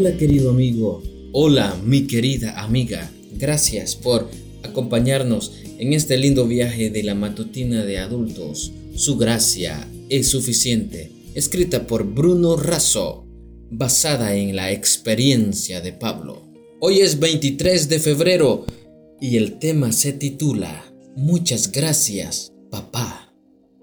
[0.00, 1.02] Hola querido amigo,
[1.32, 4.30] hola mi querida amiga, gracias por
[4.62, 8.70] acompañarnos en este lindo viaje de la matutina de adultos.
[8.94, 13.26] Su gracia es suficiente, escrita por Bruno Razo,
[13.72, 16.44] basada en la experiencia de Pablo.
[16.78, 18.66] Hoy es 23 de febrero
[19.20, 23.34] y el tema se titula Muchas gracias, papá.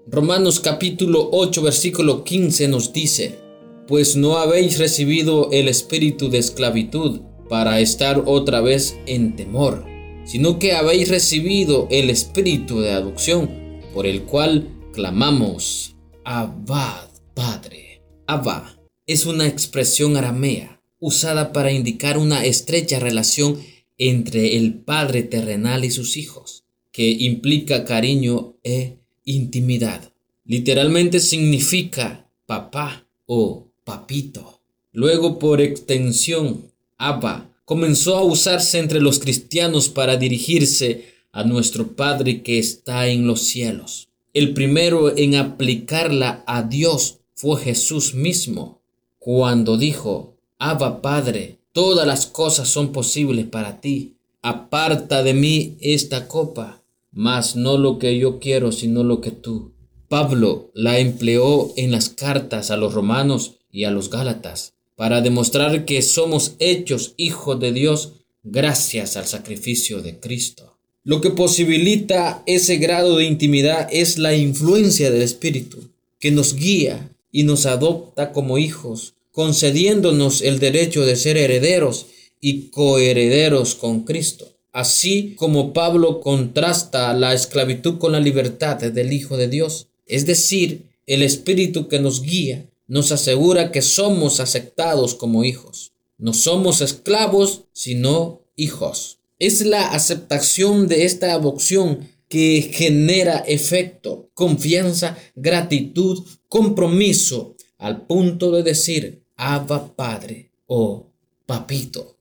[0.06, 3.45] Romanos capítulo 8 versículo 15 nos dice,
[3.86, 9.86] Pues no habéis recibido el espíritu de esclavitud para estar otra vez en temor,
[10.24, 13.48] sino que habéis recibido el espíritu de adopción,
[13.94, 18.02] por el cual clamamos, Abad, Padre.
[18.26, 18.76] Abba
[19.06, 23.60] es una expresión aramea usada para indicar una estrecha relación
[23.98, 30.12] entre el Padre terrenal y sus hijos, que implica cariño e intimidad.
[30.44, 34.60] Literalmente significa papá o papito.
[34.92, 42.42] Luego, por extensión, Abba comenzó a usarse entre los cristianos para dirigirse a nuestro Padre
[42.42, 44.08] que está en los cielos.
[44.34, 48.82] El primero en aplicarla a Dios fue Jesús mismo,
[49.18, 54.16] cuando dijo, Abba Padre, todas las cosas son posibles para ti.
[54.42, 59.72] Aparta de mí esta copa, mas no lo que yo quiero, sino lo que tú.
[60.08, 65.84] Pablo la empleó en las cartas a los romanos y a los gálatas para demostrar
[65.84, 70.76] que somos hechos hijos de Dios gracias al sacrificio de Cristo.
[71.04, 77.12] Lo que posibilita ese grado de intimidad es la influencia del Espíritu, que nos guía
[77.30, 82.06] y nos adopta como hijos, concediéndonos el derecho de ser herederos
[82.40, 84.52] y coherederos con Cristo.
[84.72, 90.82] Así como Pablo contrasta la esclavitud con la libertad del Hijo de Dios, es decir,
[91.06, 95.92] el Espíritu que nos guía, nos asegura que somos aceptados como hijos.
[96.18, 99.18] No somos esclavos, sino hijos.
[99.38, 108.62] Es la aceptación de esta adopción que genera efecto, confianza, gratitud, compromiso, al punto de
[108.62, 111.06] decir, Abba Padre o
[111.44, 112.16] Papito.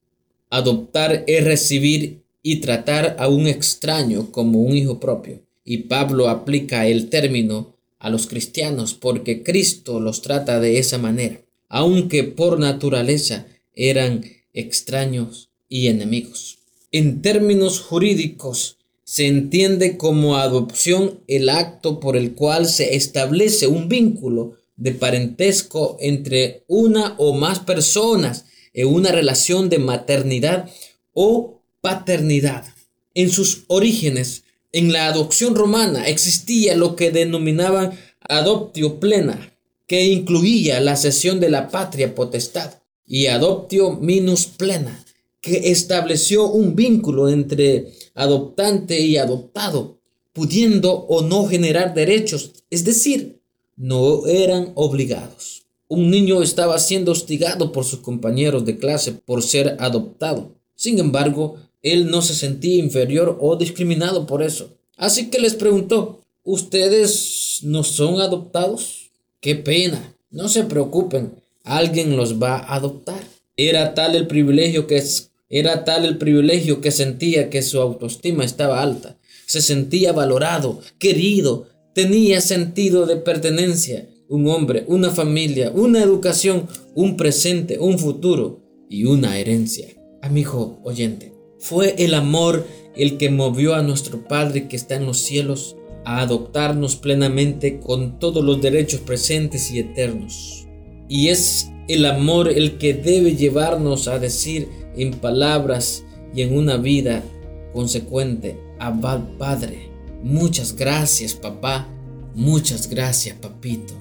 [0.50, 5.42] Adoptar es recibir y tratar a un extraño como un hijo propio.
[5.64, 7.75] Y Pablo aplica el término
[8.06, 14.24] a los cristianos porque Cristo los trata de esa manera, aunque por naturaleza eran
[14.54, 16.60] extraños y enemigos.
[16.92, 23.90] En términos jurídicos, se entiende como adopción el acto por el cual se establece un
[23.90, 30.70] vínculo de parentesco entre una o más personas en una relación de maternidad
[31.12, 32.66] o paternidad.
[33.16, 34.44] En sus orígenes,
[34.76, 37.98] en la adopción romana existía lo que denominaban
[38.28, 42.74] adoptio plena, que incluía la cesión de la patria potestad,
[43.08, 45.06] y adoptio minus plena,
[45.40, 50.02] que estableció un vínculo entre adoptante y adoptado,
[50.34, 53.40] pudiendo o no generar derechos, es decir,
[53.78, 55.68] no eran obligados.
[55.88, 60.54] Un niño estaba siendo hostigado por sus compañeros de clase por ser adoptado.
[60.76, 64.76] Sin embargo, él no se sentía inferior o discriminado por eso.
[64.98, 69.12] Así que les preguntó, ¿ustedes no son adoptados?
[69.40, 73.24] Qué pena, no se preocupen, alguien los va a adoptar.
[73.56, 75.04] Era tal el privilegio que
[75.48, 79.18] era tal el privilegio que sentía que su autoestima estaba alta.
[79.46, 84.10] Se sentía valorado, querido, tenía sentido de pertenencia.
[84.28, 88.60] Un hombre, una familia, una educación, un presente, un futuro
[88.90, 89.88] y una herencia.
[90.24, 95.20] Amigo oyente, fue el amor el que movió a nuestro Padre que está en los
[95.20, 100.68] cielos a adoptarnos plenamente con todos los derechos presentes y eternos.
[101.10, 106.78] Y es el amor el que debe llevarnos a decir en palabras y en una
[106.78, 107.24] vida
[107.74, 108.58] consecuente.
[108.80, 109.90] Abad Padre,
[110.24, 111.88] muchas gracias papá,
[112.36, 113.94] muchas gracias papito.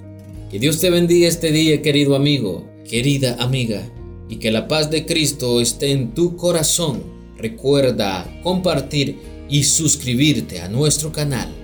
[0.50, 3.82] Que Dios te bendiga este día querido amigo, querida amiga,
[4.28, 7.13] y que la paz de Cristo esté en tu corazón.
[7.38, 11.63] Recuerda compartir y suscribirte a nuestro canal